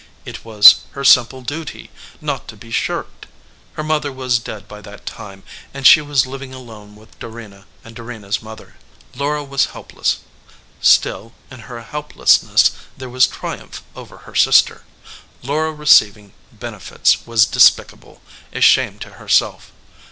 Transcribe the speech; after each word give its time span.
It 0.25 0.43
was 0.43 0.77
her 0.93 1.03
simple 1.03 1.43
duty, 1.43 1.91
not 2.19 2.47
to 2.47 2.57
be 2.57 2.71
shirked. 2.71 3.27
Her 3.73 3.83
mother 3.83 4.11
was 4.11 4.39
dead 4.39 4.67
by 4.67 4.81
that 4.81 5.05
time, 5.05 5.43
and 5.75 5.85
she 5.85 6.01
was 6.01 6.25
living 6.25 6.55
alone 6.55 6.95
with 6.95 7.19
Dorena 7.19 7.67
and 7.83 7.95
Dorena 7.95 8.29
s 8.29 8.41
mother. 8.41 8.77
Laura 9.15 9.43
was 9.43 9.67
helpless, 9.77 10.21
still, 10.81 11.33
in 11.51 11.59
her 11.59 11.83
helplessness 11.83 12.71
there 12.97 13.09
was 13.09 13.27
triumph 13.27 13.83
over 13.95 14.25
her 14.25 14.33
sister. 14.33 14.85
Laura 15.43 15.71
receiving 15.71 16.33
bene 16.51 16.79
fits 16.79 17.27
was 17.27 17.45
despicable, 17.45 18.23
a 18.51 18.59
shame 18.61 18.97
to 18.97 19.17
herself. 19.21 19.71